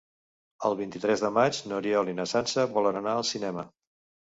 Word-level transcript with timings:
El 0.69 0.77
vint-i-tres 0.79 1.23
de 1.25 1.31
maig 1.35 1.59
n'Oriol 1.67 2.11
i 2.11 2.17
na 2.23 2.27
Sança 2.33 2.67
volen 2.81 3.01
anar 3.05 3.17
al 3.21 3.29
cinema. 3.35 3.71